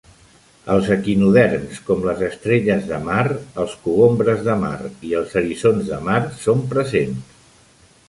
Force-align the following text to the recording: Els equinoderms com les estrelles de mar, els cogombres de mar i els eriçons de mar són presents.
Els 0.75 0.87
equinoderms 0.95 1.81
com 1.89 2.01
les 2.07 2.23
estrelles 2.29 2.89
de 2.93 2.99
mar, 3.09 3.27
els 3.65 3.77
cogombres 3.85 4.43
de 4.51 4.59
mar 4.67 4.75
i 5.11 5.17
els 5.23 5.41
eriçons 5.45 5.89
de 5.95 6.05
mar 6.11 6.21
són 6.45 6.69
presents. 6.77 7.43